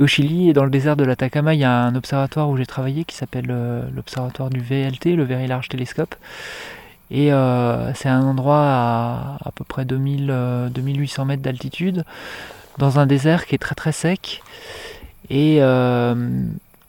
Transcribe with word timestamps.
Au 0.00 0.06
Chili 0.06 0.48
et 0.48 0.52
dans 0.54 0.64
le 0.64 0.70
désert 0.70 0.96
de 0.96 1.04
l'Atacama, 1.04 1.52
il 1.54 1.60
y 1.60 1.64
a 1.64 1.82
un 1.82 1.94
observatoire 1.94 2.48
où 2.48 2.56
j'ai 2.56 2.64
travaillé 2.64 3.04
qui 3.04 3.14
s'appelle 3.14 3.48
euh, 3.50 3.82
l'observatoire 3.94 4.48
du 4.48 4.60
VLT, 4.60 5.14
le 5.14 5.24
Very 5.24 5.46
Large 5.46 5.68
Telescope. 5.68 6.14
Et 7.10 7.32
euh, 7.32 7.92
c'est 7.94 8.08
un 8.08 8.22
endroit 8.22 8.62
à 8.62 9.36
à 9.44 9.50
peu 9.54 9.64
près 9.64 9.84
2000, 9.84 10.28
euh, 10.30 10.68
2800 10.70 11.24
mètres 11.26 11.42
d'altitude, 11.42 12.04
dans 12.78 12.98
un 12.98 13.06
désert 13.06 13.46
qui 13.46 13.54
est 13.56 13.58
très 13.58 13.74
très 13.74 13.92
sec. 13.92 14.42
Et 15.28 15.58
euh, 15.60 16.14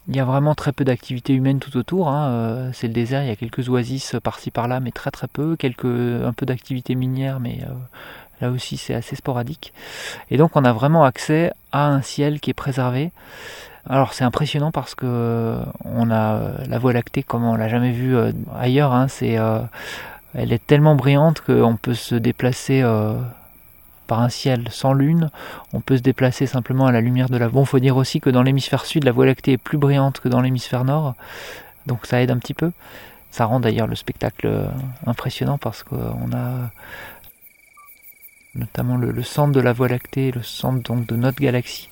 il 0.08 0.16
y 0.16 0.20
a 0.20 0.26
vraiment 0.26 0.56
très 0.56 0.72
peu 0.72 0.86
d'activité 0.86 1.34
humaine 1.34 1.60
tout 1.60 1.76
autour. 1.78 2.10
hein. 2.10 2.30
Euh, 2.30 2.70
c'est 2.74 2.88
le 2.88 2.94
désert, 2.94 3.24
il 3.24 3.28
y 3.28 3.32
a 3.32 3.36
quelques 3.36 3.68
oasis 3.70 4.16
par-ci 4.24 4.52
par-là, 4.52 4.80
mais 4.80 4.92
très 4.92 5.12
très 5.12 5.28
peu. 5.28 5.56
Quelques, 5.58 5.86
un 5.86 6.34
peu 6.34 6.46
d'activité 6.46 6.96
minière, 6.96 7.40
mais 7.40 7.60
euh, 7.64 7.74
là 8.42 8.50
aussi 8.52 8.78
c'est 8.78 8.94
assez 8.94 9.16
sporadique. 9.16 9.74
Et 10.30 10.38
donc 10.38 10.56
on 10.56 10.66
a 10.66 10.74
vraiment 10.74 11.04
accès 11.04 11.52
à 11.72 11.88
un 11.88 12.02
ciel 12.02 12.40
qui 12.40 12.50
est 12.50 12.56
préservé. 12.56 13.12
Alors 13.90 14.14
c'est 14.14 14.24
impressionnant 14.24 14.72
parce 14.72 14.94
que 14.96 15.06
euh, 15.08 15.64
on 15.86 16.12
a 16.12 16.36
euh, 16.36 16.52
la 16.68 16.78
Voie 16.78 16.94
lactée 16.94 17.24
comme 17.24 17.44
on 17.44 17.56
l'a 17.56 17.68
jamais 17.68 17.92
vue 17.92 18.16
euh, 18.16 18.32
ailleurs. 18.60 18.94
hein. 18.94 19.08
C'est, 19.08 19.38
elle 20.34 20.54
est 20.54 20.66
tellement 20.66 20.96
brillante 20.96 21.42
qu'on 21.42 21.76
peut 21.76 21.94
se 21.94 22.16
déplacer 22.16 22.84
par 24.08 24.22
un 24.22 24.30
ciel 24.30 24.68
sans 24.70 24.94
lune. 24.94 25.30
On 25.74 25.82
peut 25.82 25.98
se 25.98 26.02
déplacer 26.02 26.46
simplement 26.46 26.86
à 26.86 26.92
la 26.92 27.02
lumière 27.02 27.28
de 27.30 27.38
la. 27.38 27.50
Bon, 27.50 27.66
faut 27.66 27.80
dire 27.80 27.98
aussi 27.98 28.22
que 28.22 28.30
dans 28.30 28.44
l'hémisphère 28.44 28.86
sud, 28.86 29.04
la 29.04 29.12
Voie 29.12 29.26
lactée 29.26 29.54
est 29.54 29.58
plus 29.58 29.78
brillante 29.78 30.20
que 30.20 30.30
dans 30.30 30.42
l'hémisphère 30.42 30.86
nord, 30.86 31.16
donc 31.86 32.06
ça 32.06 32.22
aide 32.22 32.32
un 32.32 32.38
petit 32.38 32.54
peu. 32.54 32.72
Ça 33.30 33.46
rend 33.46 33.60
d'ailleurs 33.60 33.88
le 33.88 33.96
spectacle 33.96 34.70
impressionnant 35.06 35.58
parce 35.58 35.84
qu'on 35.84 36.32
a 36.34 36.70
notamment 38.56 38.98
le, 38.98 39.12
le 39.12 39.24
centre 39.24 39.52
de 39.52 39.60
la 39.60 39.74
Voie 39.74 39.88
lactée, 39.88 40.32
le 40.32 40.44
centre 40.44 40.82
donc 40.84 41.06
de 41.06 41.16
notre 41.16 41.42
galaxie, 41.42 41.90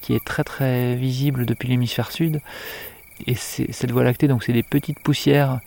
qui 0.00 0.14
est 0.14 0.24
très 0.24 0.44
très 0.44 0.94
visible 0.96 1.46
depuis 1.46 1.68
l'hémisphère 1.68 2.10
sud. 2.10 2.40
Et 3.26 3.34
cette 3.34 3.90
Voie 3.90 4.04
lactée, 4.04 4.28
donc 4.28 4.42
c'est 4.42 4.52
des 4.52 4.62
petites 4.62 5.00
poussières 5.00 5.60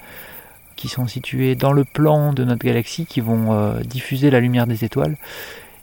qui 0.75 0.89
sont 0.89 1.07
situées 1.07 1.55
dans 1.55 1.71
le 1.71 1.85
plan 1.85 2.33
de 2.33 2.43
notre 2.43 2.65
galaxie, 2.65 3.05
qui 3.05 3.21
vont 3.21 3.53
euh, 3.53 3.79
diffuser 3.81 4.29
la 4.29 4.39
lumière 4.39 4.67
des 4.67 4.83
étoiles. 4.83 5.15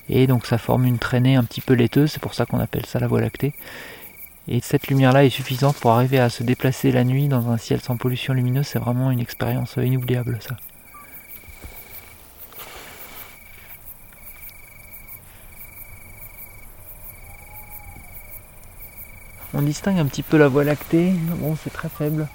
Et 0.08 0.26
donc 0.26 0.46
ça 0.46 0.58
forme 0.58 0.84
une 0.84 0.98
traînée 0.98 1.36
un 1.36 1.44
petit 1.44 1.60
peu 1.60 1.74
laiteuse, 1.74 2.10
c'est 2.10 2.20
pour 2.20 2.34
ça 2.34 2.44
qu'on 2.44 2.58
appelle 2.58 2.84
ça 2.86 2.98
la 2.98 3.06
Voie 3.06 3.20
lactée. 3.20 3.54
Et 4.48 4.60
cette 4.60 4.88
lumière-là 4.88 5.24
est 5.24 5.30
suffisante 5.30 5.77
pour 5.77 5.92
arriver 5.92 6.18
à 6.18 6.28
se 6.28 6.42
déplacer 6.42 6.90
la 6.90 7.04
nuit 7.04 7.28
dans 7.28 7.48
un 7.48 7.56
ciel 7.56 7.80
sans 7.80 7.96
pollution 7.96 8.34
lumineuse. 8.34 8.66
C'est 8.66 8.80
vraiment 8.80 9.12
une 9.12 9.20
expérience 9.20 9.77
inoubliable, 9.77 10.38
ça. 10.40 10.56
On 19.55 19.61
distingue 19.61 19.98
un 19.98 20.06
petit 20.06 20.22
peu 20.22 20.39
la 20.39 20.48
Voie 20.48 20.64
lactée. 20.64 21.12
Bon, 21.36 21.56
c'est 21.62 21.72
très 21.72 21.91
faible. 21.91 22.27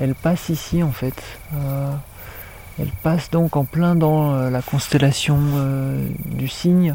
Elle 0.00 0.14
passe 0.14 0.48
ici, 0.48 0.82
en 0.82 0.92
fait. 0.92 1.20
Euh, 1.54 1.92
elle 2.78 2.90
passe 3.02 3.30
donc 3.30 3.56
en 3.56 3.64
plein 3.64 3.96
dans 3.96 4.34
euh, 4.34 4.50
la 4.50 4.62
constellation 4.62 5.38
euh, 5.56 6.06
du 6.24 6.46
cygne, 6.46 6.94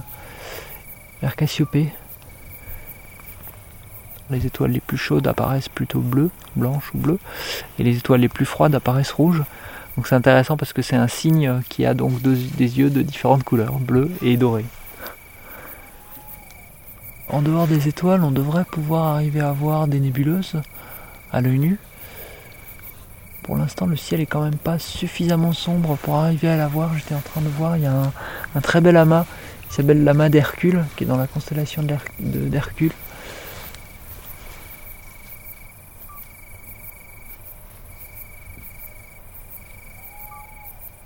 vers 1.22 1.36
Cassiopée. 1.36 1.92
Les 4.30 4.46
étoiles 4.46 4.72
les 4.72 4.80
plus 4.80 4.98
chaudes 4.98 5.28
apparaissent 5.28 5.70
plutôt 5.70 6.00
bleues, 6.00 6.32
blanches 6.56 6.92
ou 6.94 6.98
bleues, 6.98 7.20
et 7.78 7.84
les 7.84 7.98
étoiles 7.98 8.22
les 8.22 8.30
plus 8.30 8.46
froides 8.46 8.76
apparaissent 8.76 9.12
rouges. 9.12 9.44
Donc 9.96 10.08
c'est 10.08 10.16
intéressant 10.16 10.58
parce 10.58 10.74
que 10.74 10.82
c'est 10.82 10.96
un 10.96 11.08
cygne 11.08 11.62
qui 11.70 11.86
a 11.86 11.94
donc 11.94 12.22
des 12.22 12.80
yeux 12.80 12.90
de 12.90 13.02
différentes 13.02 13.44
couleurs, 13.44 13.80
bleu 13.80 14.12
et 14.22 14.38
doré. 14.38 14.66
En 17.30 17.42
dehors 17.42 17.68
des 17.68 17.88
étoiles, 17.88 18.24
on 18.24 18.32
devrait 18.32 18.64
pouvoir 18.64 19.16
arriver 19.16 19.42
à 19.42 19.52
voir 19.52 19.88
des 19.88 20.00
nébuleuses 20.00 20.62
à 21.32 21.42
l'œil 21.42 21.60
nu. 21.60 21.78
Pour 23.44 23.58
l'instant, 23.58 23.86
le 23.86 23.96
ciel 23.96 24.22
est 24.22 24.26
quand 24.26 24.44
même 24.44 24.56
pas 24.56 24.80
suffisamment 24.80 25.54
sombre 25.54 25.98
pour 25.98 26.16
arriver 26.16 26.48
à 26.48 26.58
la 26.58 26.68
voir. 26.68 26.98
J'étais 26.98 27.16
en 27.16 27.22
train 27.22 27.42
de 27.42 27.50
voir, 27.50 27.78
il 27.78 27.84
y 27.84 27.86
a 27.86 27.94
un, 27.94 28.12
un 28.56 28.62
très 28.62 28.82
bel 28.82 28.96
amas 28.96 29.26
qui 29.68 29.76
s'appelle 29.76 30.04
l'amas 30.04 30.30
d'Hercule, 30.30 30.86
qui 30.96 31.04
est 31.04 31.08
dans 31.08 31.18
la 31.18 31.28
constellation 31.28 31.84
d'Hercule. 32.20 32.92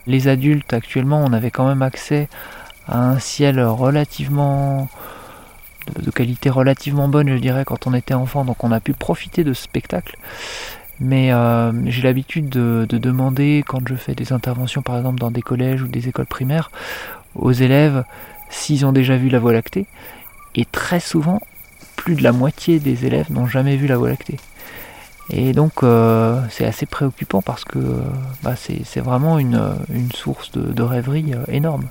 Les 0.08 0.28
adultes, 0.28 0.74
actuellement, 0.74 1.24
on 1.24 1.34
avait 1.34 1.52
quand 1.52 1.68
même 1.68 1.82
accès 1.82 2.28
à 2.88 3.00
un 3.00 3.20
ciel 3.20 3.60
relativement 3.64 4.90
de, 6.02 6.12
qualité 6.12 6.50
relativement 6.50 7.08
bonne, 7.08 7.30
je 7.30 7.38
dirais, 7.38 7.64
quand 7.66 7.88
on 7.88 7.94
était 7.94 8.14
enfant. 8.14 8.46
Donc 8.46 8.64
on 8.64 8.72
a 8.72 8.80
pu 8.80 8.94
profiter 8.94 9.44
de 9.44 9.54
ce 9.54 9.64
spectacle. 9.64 10.18
Mais 11.00 11.34
euh, 11.34 11.72
j'ai 11.86 12.04
l'habitude 12.04 12.50
de, 12.50 12.86
de 12.88 12.98
demander, 12.98 13.64
quand 13.68 13.82
je 13.88 13.96
fais 13.96 14.14
des 14.14 14.34
interventions, 14.34 14.82
par 14.82 14.98
exemple 14.98 15.20
dans 15.20 15.32
des 15.32 15.42
collèges 15.42 15.82
ou 15.82 15.88
des 15.88 16.08
écoles 16.08 16.28
primaires, 16.28 16.70
aux 17.36 17.52
élèves 17.52 18.04
s'ils 18.50 18.86
ont 18.86 18.92
déjà 18.92 19.18
vu 19.18 19.30
la 19.30 19.40
Voie 19.40 19.54
lactée. 19.54 19.88
Et 20.56 20.66
très 20.66 21.00
souvent, 21.00 21.40
plus 21.96 22.16
de 22.16 22.24
la 22.24 22.32
moitié 22.32 22.80
des 22.80 23.06
élèves 23.06 23.32
n'ont 23.32 23.48
jamais 23.48 23.78
vu 23.78 23.88
la 23.88 23.98
Voie 23.98 24.10
lactée. 24.10 24.38
Et 25.30 25.54
donc 25.54 25.84
euh, 25.84 26.42
c'est 26.50 26.66
assez 26.66 26.86
préoccupant 26.86 27.42
parce 27.42 27.64
que 27.64 27.80
euh, 27.80 28.02
bah, 28.44 28.56
c'est 28.56 29.00
vraiment 29.00 29.40
une, 29.40 29.60
source 30.14 30.52
de, 30.52 30.84
rêverie 30.84 31.32
énorme. 31.48 31.88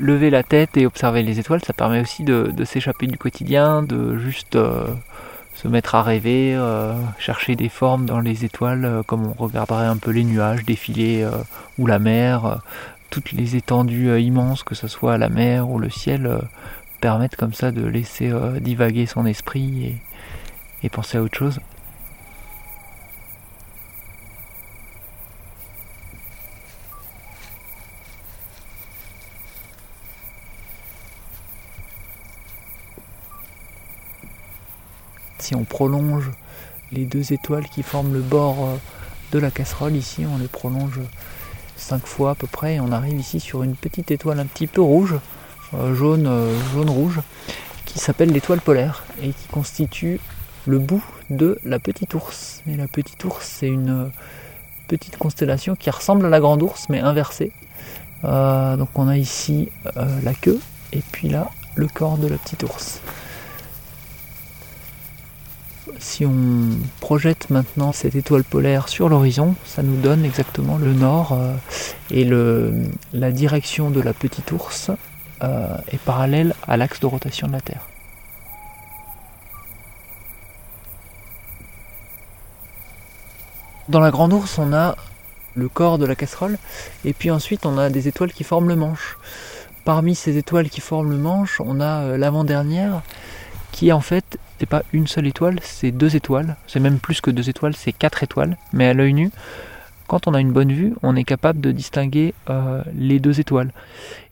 Lever 0.00 0.30
la 0.30 0.42
tête 0.42 0.76
et 0.76 0.86
observer 0.86 1.22
les 1.22 1.38
étoiles, 1.38 1.62
ça 1.64 1.72
permet 1.72 2.00
aussi 2.00 2.24
de, 2.24 2.52
s'échapper 2.64 3.06
du 3.06 3.18
quotidien, 3.18 3.82
de 3.82 4.16
juste 4.16 4.56
euh, 4.56 4.86
se 5.54 5.68
mettre 5.68 5.94
à 5.94 6.02
rêver, 6.02 6.54
euh, 6.54 6.94
chercher 7.18 7.54
des 7.54 7.68
formes 7.68 8.06
dans 8.06 8.20
les 8.20 8.44
étoiles, 8.44 8.84
euh, 8.84 9.02
comme 9.02 9.26
on 9.26 9.42
regarderait 9.42 9.86
un 9.86 9.96
peu 9.96 10.10
les 10.10 10.24
nuages 10.24 10.64
défiler 10.64 11.28
ou 11.78 11.86
la 11.86 11.98
mer. 11.98 12.60
toutes 13.10 13.32
les 13.32 13.56
étendues 13.56 14.20
immenses, 14.20 14.62
que 14.62 14.74
ce 14.74 14.88
soit 14.88 15.18
la 15.18 15.28
mer 15.28 15.68
ou 15.68 15.78
le 15.78 15.90
ciel, 15.90 16.40
permettent 17.00 17.36
comme 17.36 17.54
ça 17.54 17.72
de 17.72 17.84
laisser 17.84 18.32
divaguer 18.60 19.06
son 19.06 19.26
esprit 19.26 19.96
et 20.82 20.88
penser 20.88 21.18
à 21.18 21.22
autre 21.22 21.36
chose. 21.36 21.60
Si 35.50 35.56
on 35.56 35.64
prolonge 35.64 36.30
les 36.92 37.06
deux 37.06 37.32
étoiles 37.32 37.68
qui 37.68 37.82
forment 37.82 38.12
le 38.12 38.20
bord 38.20 38.58
euh, 38.60 38.76
de 39.32 39.40
la 39.40 39.50
casserole, 39.50 39.96
ici 39.96 40.24
on 40.24 40.38
les 40.38 40.46
prolonge 40.46 41.00
5 41.74 42.06
fois 42.06 42.30
à 42.30 42.34
peu 42.36 42.46
près 42.46 42.76
et 42.76 42.80
on 42.80 42.92
arrive 42.92 43.18
ici 43.18 43.40
sur 43.40 43.64
une 43.64 43.74
petite 43.74 44.12
étoile 44.12 44.38
un 44.38 44.46
petit 44.46 44.68
peu 44.68 44.80
rouge, 44.80 45.16
euh, 45.74 45.92
jaune, 45.92 46.28
euh, 46.28 46.56
jaune 46.72 46.88
rouge, 46.88 47.18
qui 47.84 47.98
s'appelle 47.98 48.30
l'étoile 48.30 48.60
polaire 48.60 49.02
et 49.24 49.32
qui 49.32 49.48
constitue 49.50 50.20
le 50.66 50.78
bout 50.78 51.04
de 51.30 51.58
la 51.64 51.80
petite 51.80 52.14
ours. 52.14 52.62
Et 52.70 52.76
la 52.76 52.86
petite 52.86 53.24
ours 53.24 53.44
c'est 53.44 53.66
une 53.66 54.08
petite 54.86 55.16
constellation 55.16 55.74
qui 55.74 55.90
ressemble 55.90 56.26
à 56.26 56.28
la 56.28 56.38
grande 56.38 56.62
ours 56.62 56.88
mais 56.90 57.00
inversée. 57.00 57.50
Donc 58.22 58.90
on 58.94 59.08
a 59.08 59.16
ici 59.16 59.68
la 59.96 60.32
queue 60.32 60.60
et 60.92 61.02
puis 61.10 61.28
là 61.28 61.50
le 61.74 61.88
corps 61.88 62.18
de 62.18 62.28
la 62.28 62.36
petite 62.36 62.62
ours. 62.62 63.00
Si 66.00 66.24
on 66.24 66.32
projette 67.00 67.50
maintenant 67.50 67.92
cette 67.92 68.14
étoile 68.14 68.42
polaire 68.42 68.88
sur 68.88 69.10
l'horizon, 69.10 69.54
ça 69.66 69.82
nous 69.82 70.00
donne 70.00 70.24
exactement 70.24 70.78
le 70.78 70.94
nord 70.94 71.32
euh, 71.34 71.54
et 72.10 72.24
la 73.12 73.30
direction 73.30 73.90
de 73.90 74.00
la 74.00 74.14
petite 74.14 74.50
ours 74.50 74.90
euh, 75.42 75.76
est 75.92 75.98
parallèle 75.98 76.54
à 76.66 76.78
l'axe 76.78 77.00
de 77.00 77.06
rotation 77.06 77.48
de 77.48 77.52
la 77.52 77.60
Terre. 77.60 77.86
Dans 83.90 84.00
la 84.00 84.10
grande 84.10 84.32
ours, 84.32 84.58
on 84.58 84.72
a 84.72 84.96
le 85.54 85.68
corps 85.68 85.98
de 85.98 86.06
la 86.06 86.14
casserole 86.14 86.56
et 87.04 87.12
puis 87.12 87.30
ensuite 87.30 87.66
on 87.66 87.76
a 87.76 87.90
des 87.90 88.08
étoiles 88.08 88.32
qui 88.32 88.44
forment 88.44 88.70
le 88.70 88.76
manche. 88.76 89.18
Parmi 89.84 90.14
ces 90.14 90.38
étoiles 90.38 90.70
qui 90.70 90.80
forment 90.80 91.10
le 91.10 91.18
manche, 91.18 91.60
on 91.60 91.78
a 91.78 92.04
euh, 92.04 92.16
l'avant-dernière 92.16 93.02
qui 93.72 93.92
en 93.92 94.00
fait 94.00 94.38
c'est 94.60 94.66
pas 94.66 94.82
une 94.92 95.06
seule 95.06 95.26
étoile, 95.26 95.58
c'est 95.62 95.90
deux 95.90 96.16
étoiles. 96.16 96.54
C'est 96.66 96.80
même 96.80 96.98
plus 96.98 97.22
que 97.22 97.30
deux 97.30 97.48
étoiles, 97.48 97.74
c'est 97.74 97.92
quatre 97.92 98.22
étoiles. 98.22 98.58
Mais 98.74 98.86
à 98.86 98.92
l'œil 98.92 99.14
nu, 99.14 99.30
quand 100.06 100.26
on 100.26 100.34
a 100.34 100.40
une 100.40 100.52
bonne 100.52 100.70
vue, 100.70 100.92
on 101.02 101.16
est 101.16 101.24
capable 101.24 101.62
de 101.62 101.72
distinguer 101.72 102.34
euh, 102.50 102.82
les 102.94 103.20
deux 103.20 103.40
étoiles. 103.40 103.72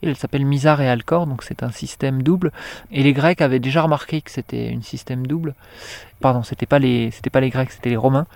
Et 0.03 0.09
elle 0.09 0.15
s'appelle 0.15 0.45
Mizar 0.45 0.81
et 0.81 0.87
Alcor, 0.87 1.25
donc 1.25 1.41
c'est 1.41 1.63
un 1.63 1.71
système 1.71 2.21
double. 2.21 2.51
Et 2.91 3.01
les 3.01 3.11
Grecs 3.13 3.41
avaient 3.41 3.59
déjà 3.59 3.81
remarqué 3.81 4.21
que 4.21 4.29
c'était 4.29 4.75
un 4.77 4.83
système 4.83 5.25
double. 5.25 5.55
Pardon, 6.19 6.43
c'était 6.43 6.67
pas 6.67 6.77
les, 6.77 7.11
pas 7.31 7.39
les 7.39 7.49
Grecs, 7.49 7.71
c'était 7.71 7.89
les 7.89 7.97
Romains. 7.97 8.27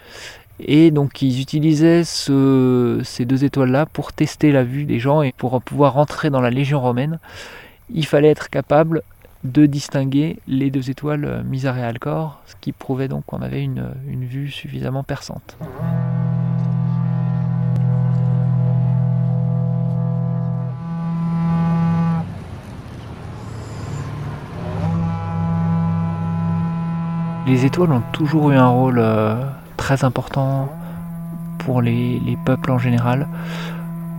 Et 0.60 0.90
donc 0.90 1.22
ils 1.22 1.42
utilisaient 1.42 2.04
ces 2.06 3.26
deux 3.26 3.44
étoiles-là 3.44 3.86
pour 3.86 4.14
tester 4.14 4.52
la 4.52 4.64
vue 4.64 4.86
des 4.86 5.00
gens 5.00 5.22
et 5.22 5.32
pour 5.32 5.62
pouvoir 5.62 5.94
rentrer 5.94 6.32
dans 6.32 6.42
la 6.42 6.50
Légion 6.50 6.82
romaine. 6.82 7.20
Il 7.94 8.08
fallait 8.08 8.30
être 8.30 8.50
capable 8.50 9.04
de 9.44 9.66
distinguer 9.66 10.40
les 10.48 10.72
deux 10.72 10.90
étoiles 10.90 11.44
Misare 11.46 11.78
et 11.78 11.84
Alcor, 11.84 12.42
ce 12.46 12.56
qui 12.62 12.72
prouvait 12.72 13.08
donc 13.08 13.26
qu'on 13.26 13.42
avait 13.42 13.64
une, 13.64 13.92
une 14.08 14.26
vue 14.26 14.50
suffisamment 14.50 15.04
perçante. 15.04 15.58
Les 27.46 27.66
étoiles 27.66 27.92
ont 27.92 28.04
toujours 28.14 28.52
eu 28.52 28.56
un 28.56 28.68
rôle 28.68 29.00
euh, 29.00 29.36
très 29.76 30.06
important 30.06 30.70
pour 31.58 31.82
les, 31.82 32.38
peuples 32.46 32.72
en 32.72 32.78
général. 32.78 33.28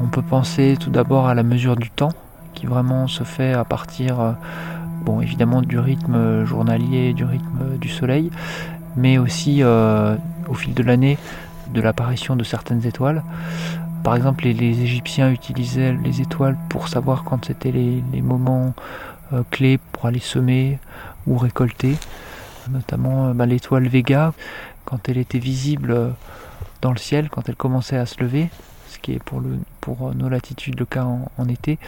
On 0.02 0.08
peut 0.08 0.22
penser 0.22 0.76
tout 0.78 0.90
d'abord 0.90 1.26
à 1.26 1.34
la 1.34 1.42
mesure 1.42 1.76
du 1.76 1.88
temps, 1.88 2.12
qui 2.52 2.66
vraiment 2.66 3.06
se 3.06 3.24
fait 3.24 3.54
à 3.54 3.64
partir, 3.64 4.20
euh, 4.20 4.32
bon 5.04 5.20
évidemment 5.20 5.62
du 5.62 5.78
rythme 5.78 6.44
journalier, 6.44 7.12
du 7.12 7.24
rythme 7.24 7.78
du 7.80 7.88
soleil, 7.88 8.30
mais 8.96 9.18
aussi 9.18 9.62
euh, 9.62 10.16
au 10.48 10.54
fil 10.54 10.74
de 10.74 10.82
l'année 10.82 11.18
de 11.72 11.80
l'apparition 11.80 12.36
de 12.36 12.44
certaines 12.44 12.86
étoiles. 12.86 13.22
Par 14.02 14.16
exemple, 14.16 14.44
les, 14.44 14.82
Égyptiens 14.82 15.30
utilisaient 15.30 15.96
les 16.04 16.20
étoiles 16.20 16.58
pour 16.68 16.88
savoir 16.88 17.24
quand 17.24 17.46
c'était 17.46 17.72
les, 17.72 18.02
moments 18.20 18.74
clés 19.50 19.78
pour 19.92 20.06
aller 20.06 20.20
semer 20.20 20.78
ou 21.26 21.38
récolter 21.38 21.96
notamment 22.70 23.28
euh, 23.28 23.34
bah, 23.34 23.46
l'étoile 23.46 23.88
Vega, 23.88 24.32
quand 24.84 25.08
elle 25.08 25.18
était 25.18 25.38
visible 25.38 25.90
euh, 25.90 26.10
dans 26.82 26.92
le 26.92 26.98
ciel, 26.98 27.28
quand 27.28 27.48
elle 27.48 27.56
commençait 27.56 27.96
à 27.96 28.06
se 28.06 28.22
lever, 28.22 28.50
qui 29.04 29.18
pour, 29.18 29.40
euh, 30.08 30.14
nos 30.14 30.28
latitudes 30.28 30.78
le 30.78 30.86
cas 30.86 31.04
en, 31.04 31.48
été, 31.48 31.78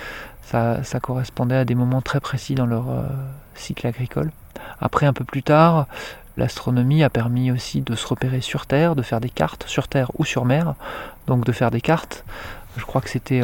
ça, 0.42 0.82
correspondait 1.00 1.56
à 1.56 1.64
des 1.64 1.74
moments 1.74 2.02
très 2.02 2.20
précis 2.20 2.54
dans 2.54 2.66
leur 2.66 2.84
cycle 3.54 3.86
agricole. 3.86 4.30
Après, 4.80 5.06
un 5.06 5.12
peu 5.12 5.24
plus 5.24 5.42
tard, 5.42 5.86
l'astronomie 6.36 7.02
a 7.02 7.10
permis 7.10 7.50
aussi 7.50 7.80
de 7.80 7.96
se 7.96 8.06
repérer 8.06 8.40
sur 8.40 8.66
Terre, 8.66 8.94
de 8.94 9.02
faire 9.02 9.20
des 9.20 9.30
cartes 9.30 9.64
sur 9.66 9.88
Terre 9.88 10.10
ou 10.18 10.24
sur 10.24 10.44
mer, 10.44 10.74
donc 11.26 11.44
de 11.44 11.52
faire 11.52 11.70
des 11.70 11.80
cartes. 11.80 12.24
Je 12.76 12.84
crois 12.84 13.00
que 13.00 13.10
c'était 13.10 13.42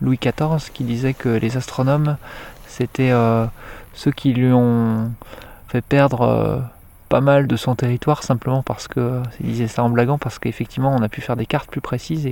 Louis 0.00 0.18
XIV 0.18 0.72
qui 0.72 0.82
disait 0.82 1.14
que 1.14 1.28
les 1.28 1.56
astronomes, 1.56 2.16
c'était 2.66 3.12
ceux 3.94 4.10
qui 4.10 4.32
lui 4.32 4.52
ont 4.52 5.12
fait 5.68 5.82
perdre 5.82 6.22
euh, 6.22 6.58
pas 7.12 7.20
mal 7.20 7.46
de 7.46 7.56
son 7.56 7.74
territoire 7.74 8.22
simplement 8.22 8.62
parce 8.62 8.88
que, 8.88 9.20
il 9.40 9.48
disait 9.48 9.68
ça 9.68 9.84
en 9.84 9.90
blaguant, 9.90 10.16
parce 10.16 10.38
qu'effectivement 10.38 10.96
on 10.98 11.02
a 11.02 11.10
pu 11.10 11.20
faire 11.20 11.36
des 11.36 11.44
cartes 11.44 11.70
plus 11.70 11.82
précises 11.82 12.26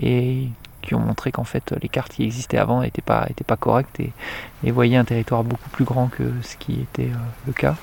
et, 0.00 0.48
qui 0.80 0.94
ont 0.94 1.00
montré 1.00 1.32
qu'en 1.32 1.44
fait 1.44 1.74
les 1.82 1.90
cartes 1.90 2.12
qui 2.12 2.24
existaient 2.24 2.56
avant 2.56 2.80
n'étaient 2.80 3.02
pas, 3.02 3.28
correctes 3.60 4.00
et, 4.00 4.14
et 4.64 4.70
voyaient 4.70 4.96
un 4.96 5.04
territoire 5.04 5.44
beaucoup 5.44 5.68
plus 5.68 5.84
grand 5.84 6.06
que 6.06 6.22
ce 6.40 6.56
qui 6.56 6.80
était 6.80 7.10
euh, 7.12 7.26
le 7.46 7.52
cas. 7.52 7.74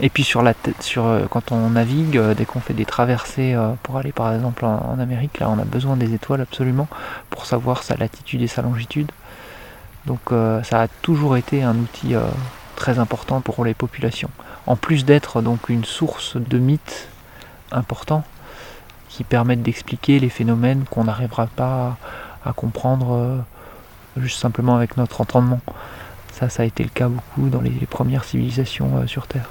Et 0.00 0.08
puis 0.08 0.24
sur 0.24 0.42
la 0.42 0.52
sur, 0.80 1.06
euh, 1.06 1.26
quand 1.30 1.52
on 1.52 1.70
navigue, 1.70 2.20
dès 2.36 2.44
qu'on 2.44 2.58
fait 2.58 2.74
des 2.74 2.84
traversées 2.84 3.56
pour 3.84 3.98
aller 3.98 4.10
par 4.10 4.34
exemple 4.34 4.64
en, 4.64 4.98
Amérique, 4.98 5.38
là 5.38 5.48
on 5.48 5.60
a 5.60 5.64
besoin 5.64 5.96
des 5.96 6.12
étoiles 6.12 6.40
absolument 6.40 6.88
pour 7.28 7.46
savoir 7.46 7.84
sa 7.84 7.94
latitude 7.96 8.42
et 8.42 8.48
sa 8.48 8.62
longitude. 8.62 9.12
Donc 10.06 10.32
ça 10.64 10.82
a 10.82 10.88
toujours 10.88 11.36
été 11.36 11.62
un 11.62 11.76
outil 11.76 12.14
très 12.74 12.98
important 12.98 13.40
pour 13.40 13.64
les 13.64 13.74
populations. 13.74 14.30
En 14.70 14.76
plus 14.76 15.04
d'être 15.04 15.42
donc 15.42 15.68
une 15.68 15.84
source 15.84 16.36
de 16.36 16.56
mythes 16.56 17.08
importants 17.72 18.22
qui 19.08 19.24
permettent 19.24 19.64
d'expliquer 19.64 20.20
les 20.20 20.28
phénomènes 20.28 20.84
qu'on 20.88 21.02
n'arrivera 21.02 21.48
pas 21.48 21.96
à 22.44 22.52
comprendre 22.52 23.14
euh, 23.14 23.38
juste 24.16 24.38
simplement 24.38 24.76
avec 24.76 24.96
notre 24.96 25.22
entendement. 25.22 25.58
Ça, 26.32 26.48
ça 26.50 26.62
a 26.62 26.66
été 26.66 26.84
le 26.84 26.88
cas 26.88 27.08
beaucoup 27.08 27.48
dans 27.48 27.60
les 27.60 27.84
premières 27.90 28.22
civilisations 28.22 28.98
euh, 28.98 29.08
sur 29.08 29.26
Terre. 29.26 29.50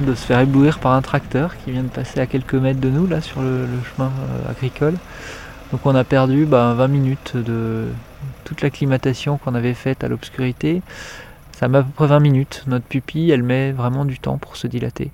De 0.00 0.14
se 0.14 0.24
faire 0.24 0.40
éblouir 0.40 0.78
par 0.78 0.92
un 0.92 1.02
tracteur 1.02 1.56
qui 1.58 1.70
vient 1.70 1.82
de 1.82 1.88
passer 1.88 2.20
à 2.20 2.26
quelques 2.26 2.54
mètres 2.54 2.80
de 2.80 2.88
nous 2.88 3.06
là 3.06 3.20
sur 3.20 3.40
le, 3.42 3.66
chemin 3.94 4.08
euh, 4.08 4.50
agricole. 4.50 4.94
Donc 5.72 5.84
on 5.84 5.94
a 5.94 6.04
perdu 6.04 6.44
20 6.44 6.74
bah, 6.74 6.88
minutes 6.88 7.36
de 7.36 7.86
toute 8.44 8.62
l'acclimatation 8.62 9.38
qu'on 9.38 9.54
avait 9.54 9.74
faite 9.74 10.02
à 10.02 10.08
l'obscurité. 10.08 10.82
Ça 11.52 11.68
met 11.68 11.78
à 11.78 11.82
peu 11.82 11.90
près 11.90 12.06
20 12.06 12.20
minutes. 12.20 12.64
Notre 12.66 12.84
pupille, 12.84 13.30
elle 13.30 13.42
met 13.42 13.72
vraiment 13.72 14.04
du 14.04 14.18
temps 14.18 14.38
pour 14.38 14.56
se 14.56 14.66
dilater. 14.66 15.10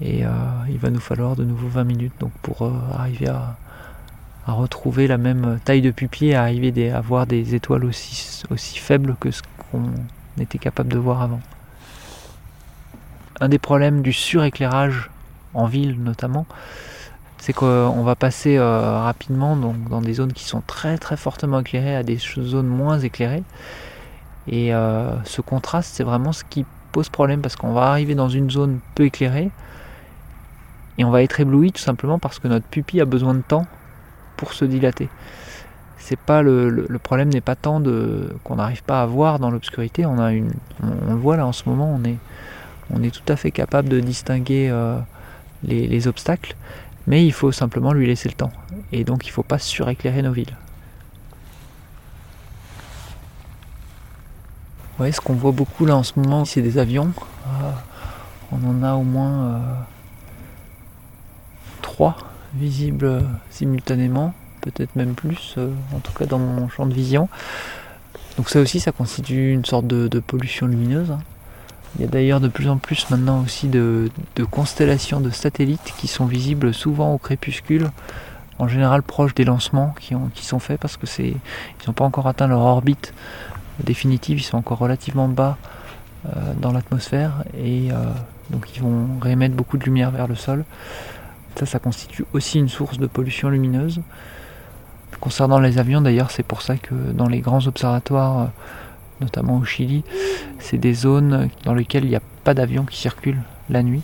Et 0.00 0.24
euh, 0.24 0.28
il 0.68 0.78
va 0.78 0.90
nous 0.90 1.00
falloir 1.00 1.34
de 1.36 1.44
nouveau 1.44 1.68
20 1.68 1.84
minutes 1.84 2.14
donc 2.20 2.32
pour 2.42 2.62
euh, 2.62 2.72
arriver 2.92 3.28
à, 3.28 3.56
retrouver 4.46 5.08
la 5.08 5.18
même 5.18 5.58
taille 5.64 5.82
de 5.82 5.90
pupille 5.90 6.28
et 6.28 6.34
arriver 6.36 6.92
à 6.92 7.00
voir 7.00 7.26
des 7.26 7.56
étoiles 7.56 7.84
aussi 7.84 8.78
faibles 8.78 9.16
que 9.18 9.32
ce 9.32 9.42
qu'on 9.72 9.90
était 10.40 10.58
capable 10.58 10.88
de 10.88 10.98
voir 10.98 11.20
avant 11.20 11.40
un 13.40 13.48
des 13.48 13.58
problèmes 13.58 14.02
du 14.02 14.12
suréclairage 14.12 15.10
en 15.54 15.66
ville 15.66 16.02
notamment, 16.02 16.46
c'est 17.38 17.52
qu'on 17.52 18.02
va 18.02 18.16
passer 18.16 18.56
euh, 18.56 19.00
rapidement 19.00 19.56
dans 19.56 20.00
des 20.00 20.14
zones 20.14 20.32
qui 20.32 20.44
sont 20.44 20.62
très 20.66 20.98
très 20.98 21.16
fortement 21.16 21.60
éclairées 21.60 21.96
à 21.96 22.02
des 22.02 22.16
zones 22.16 22.66
moins 22.66 22.98
éclairées. 22.98 23.44
Et 24.48 24.74
euh, 24.74 25.10
ce 25.24 25.40
contraste, 25.40 25.94
c'est 25.94 26.04
vraiment 26.04 26.32
ce 26.32 26.44
qui 26.44 26.64
pose 26.92 27.08
problème 27.08 27.40
parce 27.40 27.56
qu'on 27.56 27.72
va 27.72 27.82
arriver 27.82 28.14
dans 28.14 28.28
une 28.28 28.50
zone 28.50 28.78
peu 28.94 29.04
éclairée 29.04 29.50
et 30.98 31.04
on 31.04 31.10
va 31.10 31.22
être 31.22 31.40
ébloui 31.40 31.72
tout 31.72 31.82
simplement 31.82 32.18
parce 32.18 32.38
que 32.38 32.48
notre 32.48 32.66
pupille 32.66 33.00
a 33.00 33.04
besoin 33.04 33.34
de 33.34 33.42
temps 33.42 33.66
pour 34.36 34.52
se 34.52 34.64
dilater. 34.64 35.08
C'est 35.98 36.18
pas 36.18 36.42
le, 36.42 36.86
problème 37.02 37.28
n'est 37.28 37.40
pas 37.40 37.56
tant 37.56 37.80
de 37.80 38.34
qu'on 38.44 38.56
n'arrive 38.56 38.82
pas 38.84 39.02
à 39.02 39.06
voir 39.06 39.38
dans 39.38 39.50
l'obscurité. 39.50 40.06
On 40.06 40.18
a 40.18 40.32
une, 40.32 40.52
on, 40.82 41.12
le 41.12 41.18
voit 41.18 41.36
là 41.36 41.46
en 41.46 41.52
ce 41.52 41.68
moment, 41.68 41.92
on 41.92 42.04
est 42.04 42.16
on 42.92 43.02
est 43.02 43.10
tout 43.10 43.32
à 43.32 43.36
fait 43.36 43.50
capable 43.50 43.88
de 43.88 44.00
distinguer 44.00 44.68
euh, 44.70 44.98
les, 45.64 46.08
obstacles, 46.08 46.56
mais 47.06 47.26
il 47.26 47.32
faut 47.32 47.52
simplement 47.52 47.92
lui 47.92 48.06
laisser 48.06 48.28
le 48.28 48.34
temps. 48.34 48.52
Et 48.92 49.04
donc 49.04 49.26
il 49.26 49.30
ne 49.30 49.32
faut 49.32 49.42
pas 49.42 49.58
suréclairer 49.58 50.22
nos 50.22 50.32
villes. 50.32 50.56
Ouais, 54.98 55.12
ce 55.12 55.20
qu'on 55.20 55.34
voit 55.34 55.52
beaucoup 55.52 55.84
là 55.84 55.96
en 55.96 56.02
ce 56.02 56.18
moment, 56.18 56.44
c'est 56.44 56.62
des 56.62 56.78
avions. 56.78 57.12
Euh, 57.46 57.70
on 58.52 58.64
en 58.68 58.82
a 58.82 58.94
au 58.94 59.02
moins 59.02 59.46
euh, 59.46 59.58
trois 61.82 62.16
visibles 62.54 63.22
simultanément, 63.50 64.32
peut-être 64.62 64.96
même 64.96 65.14
plus, 65.14 65.56
en 65.94 65.98
tout 65.98 66.12
cas 66.12 66.24
dans 66.24 66.38
mon 66.38 66.68
champ 66.68 66.86
de 66.86 66.94
vision. 66.94 67.28
Donc 68.36 68.50
ça 68.50 68.60
aussi, 68.60 68.80
ça 68.80 68.92
constitue 68.92 69.52
une 69.52 69.64
sorte 69.64 69.86
de, 69.86 70.20
pollution 70.20 70.66
lumineuse. 70.66 71.10
Hein. 71.10 71.20
Il 71.94 72.02
y 72.02 72.04
a 72.04 72.08
d'ailleurs 72.08 72.40
de 72.40 72.48
plus 72.48 72.68
en 72.68 72.76
plus 72.76 73.08
maintenant 73.10 73.42
aussi 73.42 73.68
de, 73.68 74.10
constellations 74.50 75.20
de 75.20 75.30
satellites 75.30 75.94
qui 75.96 76.08
sont 76.08 76.26
visibles 76.26 76.74
souvent 76.74 77.14
au 77.14 77.18
crépuscule, 77.18 77.90
en 78.58 78.68
général 78.68 79.02
proches 79.02 79.34
des 79.34 79.44
lancements 79.44 79.94
qui, 79.98 80.44
sont 80.44 80.58
faits 80.58 80.80
parce 80.80 80.96
que 80.96 81.06
ils 81.20 81.36
n'ont 81.86 81.94
pas 81.94 82.04
encore 82.04 82.26
atteint 82.26 82.48
leur 82.48 82.60
orbite 82.60 83.14
définitive, 83.82 84.38
ils 84.38 84.42
sont 84.42 84.58
encore 84.58 84.78
relativement 84.78 85.28
bas 85.28 85.56
euh, 86.26 86.54
dans 86.60 86.72
l'atmosphère 86.72 87.44
et 87.56 87.90
euh, 87.90 87.96
donc 88.50 88.74
ils 88.74 88.82
vont 88.82 89.06
réémettre 89.20 89.54
beaucoup 89.54 89.78
de 89.78 89.84
lumière 89.84 90.10
vers 90.10 90.26
le 90.26 90.34
sol. 90.34 90.64
Ça, 91.58 91.66
ça 91.66 91.78
constitue 91.78 92.24
aussi 92.34 92.58
une 92.58 92.68
source 92.68 92.98
de 92.98 93.06
pollution 93.06 93.48
lumineuse. 93.48 94.00
Concernant 95.20 95.58
les 95.58 95.78
avions, 95.78 96.02
d'ailleurs, 96.02 96.30
c'est 96.30 96.42
pour 96.42 96.60
ça 96.60 96.76
que 96.76 96.94
dans 96.94 97.28
les 97.28 97.40
grands 97.40 97.66
observatoires 97.66 98.50
notamment 99.20 99.58
au 99.58 99.64
Chili, 99.64 100.04
c'est 100.58 100.78
des 100.78 100.94
zones 100.94 101.48
dans 101.64 101.74
lesquelles 101.74 102.04
il 102.04 102.10
n'y 102.10 102.16
a 102.16 102.22
pas 102.44 102.54
d'avions 102.54 102.84
qui 102.84 102.98
circulent 102.98 103.42
la 103.70 103.82
nuit. 103.82 104.02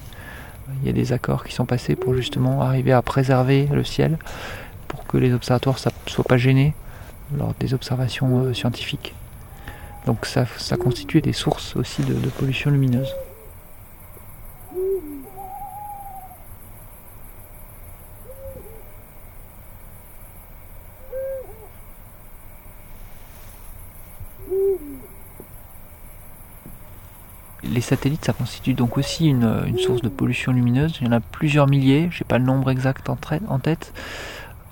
Il 0.82 0.86
y 0.86 0.90
a 0.90 0.92
des 0.92 1.12
accords 1.12 1.44
qui 1.44 1.54
sont 1.54 1.66
passés 1.66 1.96
pour 1.96 2.14
justement 2.14 2.62
arriver 2.62 2.92
à 2.92 3.02
préserver 3.02 3.68
le 3.72 3.84
ciel, 3.84 4.18
pour 4.88 5.06
que 5.06 5.16
les 5.16 5.32
observatoires 5.32 5.76
ne 6.06 6.10
soient 6.10 6.24
pas 6.24 6.38
gênés 6.38 6.74
lors 7.36 7.54
des 7.60 7.74
observations 7.74 8.44
euh, 8.44 8.54
scientifiques. 8.54 9.14
Donc 10.06 10.26
ça, 10.26 10.46
ça 10.58 10.76
constitue 10.76 11.20
des 11.20 11.32
sources 11.32 11.76
aussi 11.76 12.02
de 12.02 12.14
pollution 12.30 12.70
lumineuse. 12.70 13.14
Satellites, 27.82 28.24
ça 28.24 28.32
constitue 28.32 28.74
donc 28.74 28.96
aussi 28.98 29.26
une, 29.26 29.78
source 29.78 30.02
de 30.02 30.08
pollution 30.08 30.52
lumineuse. 30.52 30.98
Il 31.00 31.06
y 31.06 31.10
en 31.10 31.12
a 31.12 31.20
plusieurs 31.20 31.66
milliers, 31.66 32.08
je 32.10 32.22
n'ai 32.22 32.26
pas 32.26 32.38
le 32.38 32.44
nombre 32.44 32.70
exact 32.70 33.08
en, 33.08 33.58
tête. 33.58 33.92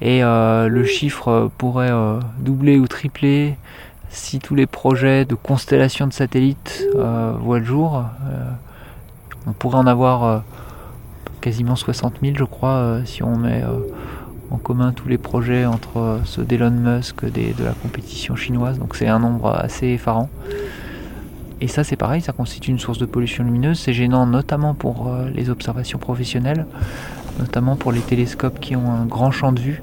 Et 0.00 0.24
euh, 0.24 0.68
le 0.68 0.84
chiffre 0.84 1.50
pourrait 1.58 1.90
euh, 1.90 2.20
doubler 2.38 2.78
ou 2.78 2.88
tripler 2.88 3.56
si 4.08 4.38
tous 4.38 4.54
les 4.54 4.66
projets 4.66 5.24
de 5.24 5.34
constellation 5.34 6.06
de 6.06 6.12
satellites 6.12 6.84
euh, 6.96 7.32
voient 7.38 7.58
le 7.60 7.64
jour. 7.64 8.04
on 9.46 9.52
pourrait 9.52 9.78
en 9.78 9.86
avoir 9.86 10.42
quasiment 11.40 11.76
60 11.76 12.14
000, 12.22 12.34
je 12.36 12.44
crois, 12.44 13.00
si 13.04 13.22
on 13.22 13.36
met 13.36 13.62
en 14.50 14.56
commun 14.56 14.92
tous 14.92 15.08
les 15.08 15.18
projets 15.18 15.64
entre 15.64 16.20
ceux 16.24 16.42
d'Elon 16.42 16.70
Musk, 16.70 17.24
des, 17.24 17.52
de 17.52 17.64
la 17.64 17.72
compétition 17.72 18.34
chinoise. 18.34 18.78
Donc 18.78 18.96
c'est 18.96 19.06
un 19.06 19.20
nombre 19.20 19.50
assez 19.50 19.88
effarant. 19.88 20.28
Et 21.60 21.68
ça 21.68 21.84
c'est 21.84 21.96
pareil, 21.96 22.22
ça 22.22 22.32
constitue 22.32 22.70
une 22.70 22.78
source 22.78 22.98
de 22.98 23.06
pollution 23.06 23.44
lumineuse. 23.44 23.78
C'est 23.78 23.92
gênant 23.92 24.26
notamment 24.26 24.74
pour 24.74 25.08
euh, 25.08 25.28
les 25.30 25.50
observations 25.50 25.98
professionnelles, 25.98 26.66
notamment 27.38 27.76
pour 27.76 27.92
les 27.92 28.00
télescopes 28.00 28.60
qui 28.60 28.76
ont 28.76 28.90
un 28.90 29.04
grand 29.04 29.30
champ 29.30 29.52
de 29.52 29.60
vue, 29.60 29.82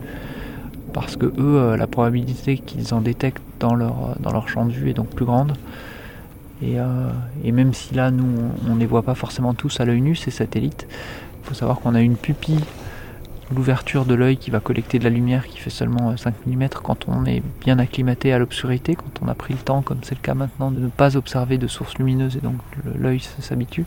parce 0.94 1.16
que 1.16 1.26
eux, 1.26 1.34
euh, 1.38 1.78
la 1.78 1.86
probabilité 1.86 2.58
qu'ils 2.58 2.94
en 2.94 3.02
détectent 3.02 3.44
dans 3.60 3.76
leur, 3.76 3.92
euh, 3.92 4.14
dans 4.20 4.32
leur 4.32 4.50
champ 4.50 4.66
de 4.66 4.72
vue 4.72 4.90
est 4.90 4.94
donc 4.94 5.10
plus 5.10 5.26
grande. 5.26 5.54
Et, 6.64 6.78
et 7.44 7.52
même 7.52 7.72
si 7.76 7.94
là, 7.94 8.10
nous, 8.10 8.26
on 8.68 8.74
ne 8.74 8.80
les 8.80 8.88
voit 8.88 9.04
pas 9.04 9.14
forcément 9.14 9.54
tous 9.54 9.80
à 9.80 9.86
l'œil 9.86 10.02
nu, 10.02 10.16
ces 10.16 10.32
satellites, 10.32 10.88
il 10.90 11.48
faut 11.48 11.54
savoir 11.54 11.80
qu'on 11.80 11.94
a 11.94 12.02
une 12.02 12.16
pupille 12.16 12.64
l'ouverture 13.54 14.06
de 14.06 14.14
l'œil 14.14 14.38
qui 14.38 14.52
va 14.52 14.60
collecter 14.60 15.00
de 15.00 15.04
la 15.04 15.10
lumière 15.10 15.48
qui 15.48 15.58
fait 15.58 15.70
seulement 15.70 16.16
5 16.16 16.34
euh, 16.48 16.52
mm 16.52 16.70
quand 16.84 17.08
on 17.08 17.26
est 17.26 17.42
bien 17.62 17.80
acclimaté 17.80 18.34
à 18.34 18.40
l'obscurité, 18.40 18.96
quand 18.96 19.22
on 19.22 19.28
a 19.28 19.36
pris 19.36 19.54
le 19.54 19.60
temps, 19.60 19.82
comme 19.82 20.00
c'est 20.04 20.16
le 20.16 20.22
cas 20.22 20.34
maintenant, 20.34 20.72
de 20.72 20.80
ne 20.80 20.90
pas 20.90 21.16
observer 21.16 21.58
de 21.58 21.68
sources 21.68 21.98
lumineuses 21.98 22.36
et 22.36 22.42
donc 22.42 22.58
l'œil 22.96 23.22
s'habitue. 23.40 23.86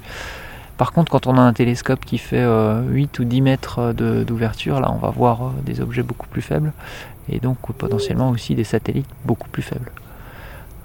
Par 0.78 0.92
contre, 0.92 1.12
quand 1.12 1.26
on 1.26 1.36
a 1.36 1.42
un 1.42 1.52
télescope 1.52 2.04
qui 2.06 2.16
fait 2.16 2.42
8 2.42 2.46
euh, 2.46 3.22
ou 3.22 3.24
10 3.24 3.40
mètres 3.42 3.78
euh, 3.78 4.24
d'ouverture, 4.24 4.80
là 4.80 4.90
on 4.90 4.98
va 4.98 5.10
voir 5.10 5.52
des 5.64 5.80
objets 5.80 6.02
beaucoup 6.02 6.28
plus 6.28 6.42
faibles 6.42 6.72
et 7.28 7.38
donc 7.38 7.58
potentiellement 7.76 8.30
aussi 8.30 8.54
des 8.54 8.64
satellites 8.64 9.10
beaucoup 9.24 9.48
plus 9.48 9.62
faibles. 9.62 9.92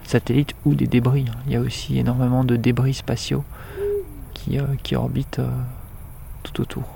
Satellites 0.03 0.53
ou 0.65 0.75
des 0.75 0.85
débris. 0.85 1.25
Hein. 1.29 1.37
Il 1.47 1.53
y 1.53 1.55
a 1.55 1.61
aussi 1.61 1.97
énormément 1.97 2.43
de 2.43 2.57
débris 2.57 2.93
spatiaux 2.93 3.43
qui, 4.33 4.59
qui 4.83 4.95
orbitent 4.95 5.41
tout 6.43 6.61
autour 6.61 6.94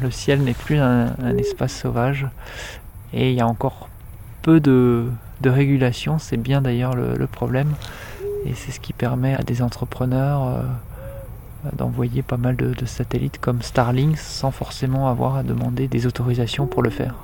le 0.00 0.10
ciel 0.10 0.42
n'est 0.42 0.54
plus 0.54 0.78
un, 0.78 1.14
espace 1.36 1.74
sauvage. 1.74 2.26
Et 3.12 3.30
il 3.30 3.36
y 3.36 3.40
a 3.40 3.46
encore 3.46 3.88
peu 4.42 4.60
de, 4.60 5.08
régulation, 5.44 6.18
c'est 6.18 6.36
bien 6.36 6.62
d'ailleurs 6.62 6.94
le, 6.94 7.26
problème. 7.26 7.72
Et 8.44 8.54
c'est 8.54 8.70
ce 8.70 8.80
qui 8.80 8.92
permet 8.92 9.34
à 9.34 9.42
des 9.42 9.62
entrepreneurs 9.62 10.46
euh, 10.46 10.62
d'envoyer 11.76 12.22
pas 12.22 12.36
mal 12.36 12.56
de, 12.56 12.72
de, 12.72 12.86
satellites 12.86 13.38
comme 13.38 13.62
Starlink 13.62 14.16
sans 14.16 14.52
forcément 14.52 15.08
avoir 15.08 15.36
à 15.36 15.42
demander 15.42 15.88
des 15.88 16.06
autorisations 16.06 16.66
pour 16.66 16.82
le 16.82 16.90
faire. 16.90 17.14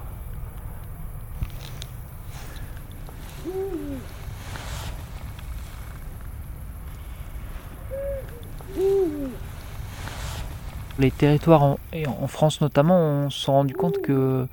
Les 10.98 11.10
territoires 11.10 11.62
en, 11.62 12.26
France 12.28 12.60
notamment, 12.60 12.98
on 12.98 13.30
s'est 13.30 13.50
rendu 13.50 13.74
compte 13.74 14.00
que 14.00 14.46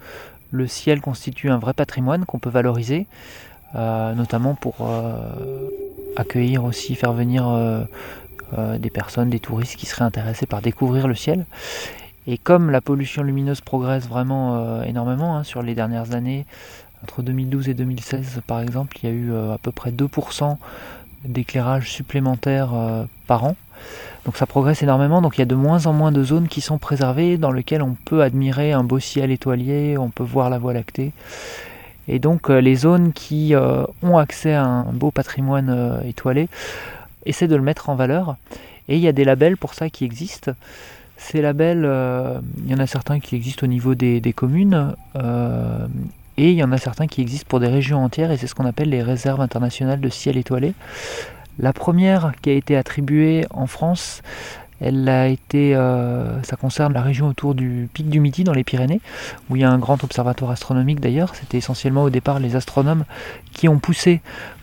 le 0.49 0.67
ciel 0.67 0.99
constitue 0.99 1.49
un 1.49 1.59
vrai 1.59 1.73
patrimoine 1.73 2.25
qu'on 2.25 2.39
peut 2.39 2.49
valoriser, 2.49 3.05
euh, 3.75 4.13
notamment 4.13 4.55
pour 4.55 4.75
euh, 4.81 5.69
accueillir 6.15 6.63
aussi, 6.63 6.95
faire 6.95 7.13
venir 7.13 7.47
euh, 7.47 7.85
des 8.79 8.89
personnes, 8.89 9.29
des 9.29 9.39
touristes 9.39 9.75
qui 9.75 9.85
seraient 9.85 10.03
intéressés 10.03 10.47
par 10.47 10.61
découvrir 10.61 11.07
le 11.07 11.15
ciel. 11.15 11.45
Et 12.27 12.37
comme 12.37 12.71
la 12.71 12.81
pollution 12.81 13.23
lumineuse 13.23 13.61
progresse 13.61 14.07
vraiment 14.07 14.83
énormément 14.83 15.37
hein, 15.37 15.43
sur 15.43 15.61
les 15.61 15.73
dernières 15.73 16.13
années, 16.13 16.45
entre 17.03 17.21
2012 17.21 17.69
et 17.69 17.73
2016 17.73 18.41
par 18.45 18.61
exemple, 18.61 18.97
il 19.01 19.09
y 19.09 19.11
a 19.11 19.15
eu 19.15 19.33
à 19.33 19.57
peu 19.57 19.71
près 19.71 19.91
2% 19.91 20.57
d'éclairage 21.23 21.91
supplémentaire 21.91 22.71
par 23.25 23.45
an. 23.45 23.55
Donc 24.25 24.37
ça 24.37 24.45
progresse 24.45 24.83
énormément, 24.83 25.21
donc 25.21 25.37
il 25.37 25.39
y 25.39 25.41
a 25.41 25.45
de 25.45 25.55
moins 25.55 25.87
en 25.87 25.93
moins 25.93 26.11
de 26.11 26.23
zones 26.23 26.47
qui 26.47 26.61
sont 26.61 26.77
préservées, 26.77 27.37
dans 27.37 27.51
lesquelles 27.51 27.81
on 27.81 27.95
peut 28.05 28.21
admirer 28.21 28.71
un 28.71 28.83
beau 28.83 28.99
ciel 28.99 29.31
étoilé, 29.31 29.97
on 29.97 30.09
peut 30.09 30.23
voir 30.23 30.49
la 30.49 30.59
Voie 30.59 30.73
lactée. 30.73 31.11
Et 32.07 32.19
donc 32.19 32.49
euh, 32.49 32.61
les 32.61 32.75
zones 32.75 33.13
qui 33.13 33.55
euh, 33.55 33.83
ont 34.03 34.17
accès 34.17 34.53
à 34.53 34.63
un 34.63 34.83
beau 34.83 35.11
patrimoine 35.11 35.69
euh, 35.69 36.01
étoilé 36.01 36.49
essaient 37.25 37.47
de 37.47 37.55
le 37.55 37.61
mettre 37.63 37.89
en 37.89 37.95
valeur. 37.95 38.35
Et 38.89 38.97
il 38.97 39.01
y 39.01 39.07
a 39.07 39.11
des 39.11 39.23
labels 39.23 39.57
pour 39.57 39.73
ça 39.73 39.89
qui 39.89 40.05
existent. 40.05 40.51
Ces 41.17 41.41
labels, 41.41 41.87
il 42.65 42.71
y 42.71 42.73
en 42.73 42.79
a 42.79 42.87
certains 42.87 43.19
qui 43.19 43.35
existent 43.35 43.63
au 43.65 43.69
niveau 43.69 43.93
des, 43.93 44.19
des 44.19 44.33
communes, 44.33 44.95
et 45.15 46.49
il 46.49 46.55
y 46.55 46.63
en 46.63 46.71
a 46.71 46.79
certains 46.79 47.05
qui 47.05 47.21
existent 47.21 47.45
pour 47.47 47.59
des 47.59 47.67
régions 47.67 48.03
entières, 48.03 48.31
et 48.31 48.37
c'est 48.37 48.47
ce 48.47 48.55
qu'on 48.55 48.65
appelle 48.65 48.89
les 48.89 49.03
réserves 49.03 49.39
internationales 49.39 50.01
de 50.01 50.09
ciel 50.09 50.35
étoilé. 50.35 50.73
La 51.61 51.73
première 51.73 52.33
qui 52.41 52.49
a 52.49 52.53
été 52.53 52.75
attribuée 52.75 53.45
en 53.51 53.67
France, 53.67 54.23
elle 54.79 55.07
a 55.07 55.27
été, 55.27 55.75
euh, 55.75 56.41
ça 56.41 56.55
concerne 56.55 56.91
la 56.91 57.01
région 57.01 57.27
autour 57.27 57.53
du 57.53 57.87
pic 57.93 58.09
du 58.09 58.19
Midi 58.19 58.43
dans 58.43 58.53
les 58.53 58.63
Pyrénées, 58.63 58.99
où 59.49 59.55
il 59.55 59.61
y 59.61 59.63
a 59.63 59.69
un 59.69 59.77
grand 59.77 60.03
observatoire 60.03 60.49
astronomique 60.49 60.99
d'ailleurs. 60.99 61.35
C'était 61.35 61.59
essentiellement 61.59 62.01
au 62.01 62.09
départ 62.09 62.39
les 62.39 62.55
astronomes 62.55 63.05
qui 63.53 63.69
ont 63.69 63.77
poussé 63.77 64.21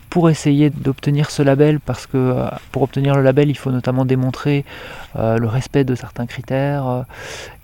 pour 0.09 0.29
essayer 0.29 0.69
d'obtenir 0.69 1.29
ce 1.29 1.43
label, 1.43 1.79
parce 1.79 2.07
que 2.07 2.17
euh, 2.17 2.47
pour 2.71 2.81
obtenir 2.81 3.15
le 3.15 3.21
label, 3.21 3.49
il 3.49 3.57
faut 3.57 3.71
notamment 3.71 4.05
démontrer 4.05 4.65
euh, 5.15 5.37
le 5.37 5.47
respect 5.47 5.83
de 5.83 5.95
certains 5.95 6.25
critères, 6.25 7.05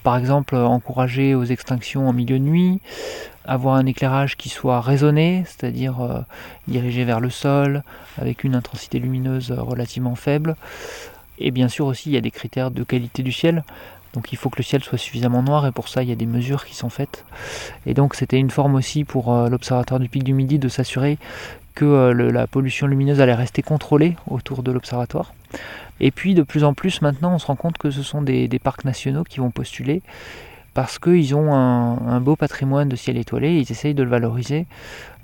par 0.03 0.17
exemple 0.17 0.55
encourager 0.55 1.33
aux 1.33 1.45
extinctions 1.45 2.07
en 2.07 2.13
milieu 2.13 2.37
de 2.37 2.43
nuit, 2.43 2.81
avoir 3.45 3.75
un 3.75 3.85
éclairage 3.85 4.37
qui 4.37 4.49
soit 4.49 4.81
raisonné, 4.81 5.43
c'est-à-dire 5.45 6.01
euh, 6.01 6.19
dirigé 6.67 7.03
vers 7.03 7.19
le 7.19 7.29
sol, 7.29 7.83
avec 8.19 8.43
une 8.43 8.55
intensité 8.55 8.99
lumineuse 8.99 9.51
relativement 9.51 10.15
faible. 10.15 10.55
Et 11.37 11.51
bien 11.51 11.67
sûr 11.67 11.85
aussi, 11.85 12.09
il 12.09 12.13
y 12.13 12.17
a 12.17 12.21
des 12.21 12.31
critères 12.31 12.71
de 12.71 12.83
qualité 12.83 13.23
du 13.23 13.31
ciel. 13.31 13.63
Donc 14.15 14.31
il 14.31 14.37
faut 14.37 14.49
que 14.49 14.57
le 14.57 14.63
ciel 14.63 14.83
soit 14.83 14.97
suffisamment 14.97 15.43
noir 15.43 15.67
et 15.67 15.71
pour 15.71 15.87
ça 15.87 16.03
il 16.03 16.09
y 16.09 16.11
a 16.11 16.15
des 16.15 16.25
mesures 16.25 16.65
qui 16.65 16.75
sont 16.75 16.89
faites. 16.89 17.25
Et 17.85 17.93
donc 17.93 18.15
c'était 18.15 18.39
une 18.39 18.49
forme 18.49 18.75
aussi 18.75 19.03
pour 19.03 19.33
euh, 19.33 19.49
l'observatoire 19.49 19.99
du 19.99 20.09
pic 20.09 20.23
du 20.23 20.33
Midi 20.33 20.57
de 20.57 20.69
s'assurer 20.69 21.17
que 21.75 21.85
euh, 21.85 22.31
la 22.31 22.47
pollution 22.47 22.87
lumineuse 22.87 23.21
allait 23.21 23.35
rester 23.35 23.61
contrôlée 23.61 24.15
autour 24.27 24.63
de 24.63 24.71
l'observatoire. 24.71 25.33
Et 25.99 26.11
puis 26.11 26.33
de 26.33 26.43
plus 26.43 26.63
en 26.63 26.73
plus 26.73 27.01
maintenant 27.01 27.35
on 27.35 27.39
se 27.39 27.45
rend 27.45 27.55
compte 27.55 27.77
que 27.77 27.91
ce 27.91 28.03
sont 28.03 28.21
des 28.21 28.59
parcs 28.63 28.85
nationaux 28.85 29.23
qui 29.23 29.39
vont 29.39 29.51
postuler 29.51 30.01
parce 30.75 30.99
qu'ils 30.99 31.33
ont 31.33 31.55
un, 31.55 32.19
beau 32.19 32.35
patrimoine 32.35 32.89
de 32.89 32.97
ciel 32.97 33.17
étoilé 33.17 33.47
et 33.47 33.59
ils 33.59 33.71
essayent 33.71 33.93
de 33.93 34.03
le 34.03 34.09
valoriser. 34.09 34.67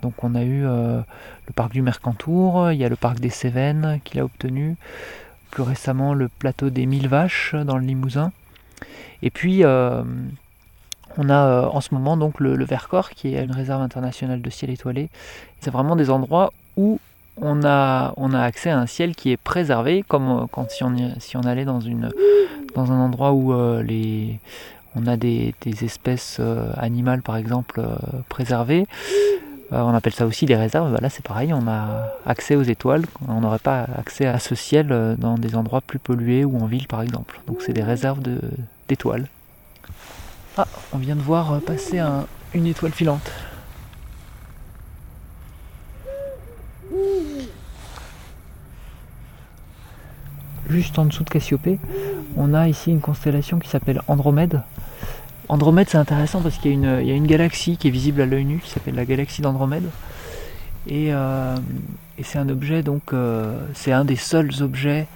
Donc 0.01 0.23
on 0.23 0.33
a 0.33 0.43
eu 0.43 0.65
euh, 0.65 1.01
le 1.45 1.53
parc 1.53 1.73
du 1.73 1.81
Mercantour, 1.81 2.71
il 2.71 2.79
y 2.79 2.85
a 2.85 2.89
le 2.89 2.95
parc 2.95 3.19
des 3.19 3.29
Cévennes 3.29 3.99
qu'il 4.05 4.21
a 4.21 4.23
obtenu, 4.23 4.77
plus 5.51 5.61
récemment 5.61 6.13
le 6.13 6.29
plateau 6.29 6.69
des 6.69 6.85
Mille 6.85 7.09
Vaches 7.09 7.53
dans 7.53 7.77
le 7.77 7.85
Limousin. 7.85 8.31
Et 9.21 9.29
puis 9.29 9.63
euh, 9.63 10.03
on 11.17 11.29
a 11.29 11.45
euh, 11.45 11.65
en 11.65 11.81
ce 11.81 11.93
moment 11.93 12.17
donc 12.17 12.39
le, 12.39 12.63
Vercors 12.63 13.09
qui 13.11 13.35
est 13.35 13.43
une 13.43 13.51
réserve 13.51 13.81
internationale 13.81 14.41
de 14.41 14.49
ciel 14.49 14.71
étoilé. 14.71 15.09
C'est 15.59 15.71
vraiment 15.71 15.95
des 15.95 16.09
endroits 16.09 16.51
où 16.77 16.99
on 17.37 17.63
a, 17.63 18.13
on 18.17 18.33
a 18.33 18.41
accès 18.41 18.69
à 18.69 18.77
un 18.77 18.85
ciel 18.85 19.15
qui 19.15 19.31
est 19.31 19.37
préservé, 19.37 20.03
comme 20.07 20.47
quand 20.51 20.69
si 20.69 20.83
on, 20.83 20.95
si 21.19 21.37
on 21.37 21.41
allait 21.41 21.65
dans, 21.65 21.79
une, 21.79 22.11
dans 22.75 22.91
un 22.91 22.99
endroit 22.99 23.31
où 23.31 23.53
les, 23.81 24.37
on 24.95 25.07
a 25.07 25.17
des, 25.17 25.53
espèces 25.81 26.37
euh, 26.39 26.71
animales 26.75 27.21
par 27.21 27.37
exemple 27.37 27.79
euh, 27.79 27.95
préservées. 28.29 28.85
Bah, 29.71 29.85
on 29.85 29.93
appelle 29.93 30.13
ça 30.13 30.25
aussi 30.25 30.45
des 30.45 30.55
réserves. 30.55 30.91
Bah, 30.91 30.99
là, 31.01 31.09
c'est 31.09 31.25
pareil, 31.25 31.53
on 31.53 31.65
a 31.67 32.11
accès 32.25 32.55
aux 32.55 32.63
étoiles. 32.63 33.05
On 33.29 33.39
n'aurait 33.39 33.59
pas 33.59 33.87
accès 33.97 34.25
à 34.25 34.37
ce 34.37 34.53
ciel 34.53 34.91
euh, 34.91 35.15
dans 35.15 35.37
des 35.37 35.55
endroits 35.55 35.79
plus 35.79 35.99
pollués 35.99 36.43
ou 36.43 36.57
en 36.57 36.65
ville, 36.65 36.87
par 36.87 37.01
exemple. 37.01 37.39
Donc, 37.47 37.61
c'est 37.61 37.71
des 37.73 37.83
réserves 37.83 38.19
d'étoiles. 38.89 39.27
Ah, 40.57 40.67
on 40.91 40.97
vient 40.97 41.15
de 41.15 41.21
voir 41.21 41.61
passer 41.61 42.01
une 42.53 42.65
étoile 42.65 42.91
filante. 42.91 43.31
Juste 50.69 50.99
en 50.99 51.05
dessous 51.05 51.23
de 51.23 51.29
Cassiopée, 51.29 51.79
on 52.37 52.53
a 52.53 52.67
ici 52.67 52.91
une 52.91 53.01
constellation 53.01 53.59
qui 53.59 53.69
s'appelle 53.69 54.01
Andromède. 54.07 54.61
Andromède, 55.51 55.89
c'est 55.89 55.97
intéressant 55.97 56.39
parce 56.39 56.57
qu'il 56.57 56.79
y, 56.79 56.85
a 56.85 57.13
une 57.13 57.27
galaxie 57.27 57.75
qui 57.75 57.89
est 57.89 57.91
visible 57.91 58.21
à 58.21 58.25
l'œil 58.25 58.45
nu, 58.45 58.59
qui 58.59 58.69
s'appelle 58.69 58.95
la 58.95 59.03
galaxie 59.03 59.41
d'Andromède. 59.41 59.83
Et, 60.87 61.13
euh, 61.13 61.57
c'est 62.23 62.39
un 62.39 62.47
objet, 62.47 62.83
donc, 62.83 63.11
euh, 63.11 63.59
c'est 63.73 63.91
un 63.91 64.05
des 64.05 64.15
seuls 64.15 64.49
objets 64.61 65.07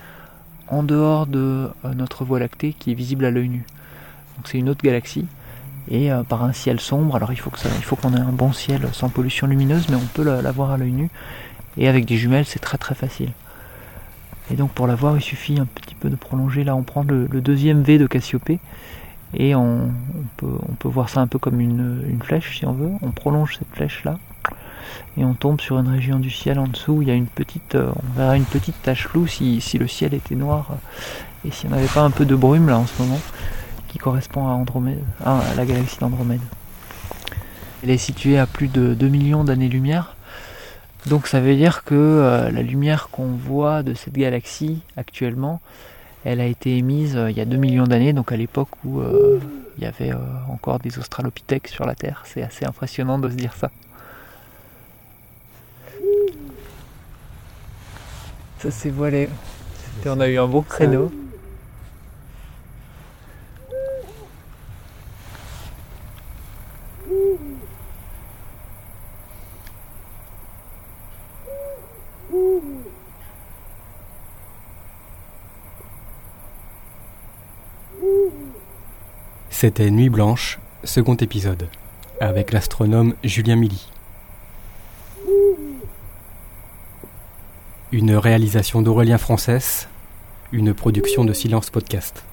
en 0.67 0.83
dehors 0.83 1.25
de 1.25 1.69
euh, 1.85 1.93
notre 1.93 2.25
Voie 2.25 2.39
lactée 2.39 2.73
qui 2.77 2.91
est 2.91 2.95
visible 2.95 3.23
à 3.23 3.31
l'œil 3.31 3.47
nu. 3.47 3.65
Donc, 4.35 4.49
c'est 4.49 4.57
une 4.57 4.67
autre 4.67 4.83
galaxie. 4.83 5.25
Et 5.89 6.09
par 6.27 6.43
un 6.43 6.51
ciel 6.51 6.81
sombre, 6.81 7.15
alors 7.15 7.31
il 7.31 7.39
faut, 7.39 7.49
qu'on 7.95 8.13
ait 8.13 8.19
un 8.19 8.33
bon 8.33 8.51
ciel 8.51 8.89
sans 8.91 9.07
pollution 9.07 9.47
lumineuse, 9.47 9.87
mais 9.87 9.95
on 9.95 10.07
peut 10.13 10.23
la, 10.23 10.51
voir 10.51 10.71
à 10.71 10.77
l'œil 10.77 10.91
nu. 10.91 11.09
Et 11.77 11.87
avec 11.87 12.03
des 12.03 12.17
jumelles, 12.17 12.45
c'est 12.45 12.59
très 12.59 12.77
très 12.77 12.95
facile. 12.95 13.31
Et 14.51 14.55
donc 14.55 14.71
pour 14.71 14.87
la 14.87 14.95
voir, 14.95 15.15
il 15.15 15.21
suffit 15.21 15.59
un 15.59 15.65
petit 15.65 15.95
peu 15.95 16.09
de 16.09 16.15
prolonger. 16.17 16.65
Là, 16.65 16.75
on 16.75 16.83
prend 16.83 17.03
le, 17.03 17.27
deuxième 17.27 17.83
V 17.83 17.99
de 17.99 18.07
Cassiopée. 18.07 18.59
Et 19.35 19.53
on, 19.55 19.91
peut, 20.37 20.57
on, 20.69 20.73
peut, 20.73 20.87
voir 20.87 21.09
ça 21.09 21.21
un 21.21 21.27
peu 21.27 21.39
comme 21.39 21.59
une, 21.59 22.19
flèche, 22.23 22.57
si 22.57 22.65
on 22.65 22.71
veut. 22.71 22.91
On 23.01 23.11
prolonge 23.11 23.57
cette 23.57 23.67
flèche-là. 23.73 24.17
Et 25.17 25.25
on 25.25 25.33
tombe 25.33 25.61
sur 25.61 25.77
une 25.77 25.87
région 25.87 26.19
du 26.19 26.29
ciel 26.29 26.59
en 26.59 26.67
dessous. 26.67 26.93
Où 26.93 27.01
il 27.01 27.07
y 27.09 27.11
a 27.11 27.15
une 27.15 27.27
petite, 27.27 27.75
euh, 27.75 27.91
on 27.95 28.17
verra 28.17 28.37
une 28.37 28.45
petite 28.45 28.81
tache 28.81 29.07
floue 29.07 29.27
si, 29.27 29.61
si 29.61 29.77
le 29.77 29.87
ciel 29.87 30.13
était 30.13 30.35
noir. 30.35 30.71
Et 31.45 31.51
s'il 31.51 31.69
n'y 31.69 31.75
avait 31.75 31.87
pas 31.87 32.01
un 32.01 32.11
peu 32.11 32.25
de 32.25 32.35
brume 32.35 32.69
là 32.69 32.79
en 32.79 32.87
ce 32.87 33.01
moment, 33.01 33.19
qui 33.89 33.97
correspond 33.97 34.47
à, 34.47 34.51
Andromède, 34.51 35.03
à 35.23 35.41
la 35.55 35.65
galaxie 35.65 35.99
d'Andromède. 35.99 36.41
Elle 37.83 37.91
est 37.91 37.97
située 37.97 38.37
à 38.39 38.47
plus 38.47 38.67
de 38.67 38.93
2 38.93 39.07
millions 39.09 39.43
d'années-lumière. 39.43 40.15
Donc 41.07 41.27
ça 41.27 41.39
veut 41.39 41.55
dire 41.55 41.83
que 41.83 41.93
euh, 41.93 42.49
la 42.49 42.61
lumière 42.63 43.09
qu'on 43.11 43.27
voit 43.27 43.83
de 43.83 43.93
cette 43.93 44.13
galaxie 44.13 44.81
actuellement, 44.97 45.61
elle 46.25 46.41
a 46.41 46.45
été 46.45 46.75
émise 46.75 47.15
euh, 47.15 47.31
il 47.31 47.37
y 47.37 47.41
a 47.41 47.45
2 47.45 47.55
millions 47.55 47.85
d'années, 47.85 48.11
donc 48.11 48.31
à 48.31 48.35
l'époque 48.35 48.69
où 48.83 48.99
euh, 48.99 49.39
il 49.77 49.83
y 49.83 49.87
avait 49.87 50.11
encore 50.49 50.79
des 50.79 50.97
australopithèques 50.97 51.67
sur 51.67 51.85
la 51.85 51.95
Terre. 51.95 52.23
C'est 52.25 52.41
assez 52.41 52.65
impressionnant 52.65 53.19
de 53.19 53.29
se 53.29 53.35
dire 53.35 53.53
ça. 53.53 53.69
Ça 58.59 58.71
s'est 58.71 58.89
voilé. 58.89 59.29
On 60.05 60.19
a 60.19 60.27
eu 60.27 60.37
un 60.37 60.47
beau 60.47 60.61
créneau. 60.61 61.11
C'était 79.65 79.89
Nuit 79.89 80.09
Blanche, 80.11 80.59
second 80.83 81.15
épisode, 81.15 81.67
avec 82.21 82.51
l'astronome 82.51 83.15
Julien 83.23 83.55
Milly. 83.55 83.87
Une 87.91 88.15
réalisation 88.15 88.83
d'Aurélien 88.83 89.17
Frances, 89.17 89.87
une 90.51 90.75
production 90.75 91.25
de 91.25 91.33
Silence 91.33 91.71
Podcast. 91.71 92.23